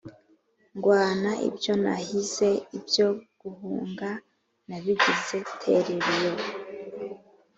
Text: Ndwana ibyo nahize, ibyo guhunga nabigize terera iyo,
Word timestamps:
Ndwana 0.75 1.31
ibyo 1.47 1.73
nahize, 1.83 2.49
ibyo 2.77 3.07
guhunga 3.41 4.09
nabigize 4.67 5.37
terera 5.61 6.07
iyo, 6.17 6.33